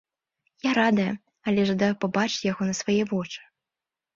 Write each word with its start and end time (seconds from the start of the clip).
Я 0.67 0.71
радая, 0.77 1.11
але 1.51 1.65
жадаю 1.71 1.91
пабачыць 2.07 2.47
яго 2.51 2.63
на 2.71 2.75
свае 2.81 2.99
вочы. 3.13 3.39